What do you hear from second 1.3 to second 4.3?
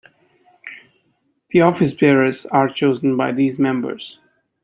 The office-bearers are chosen by these members.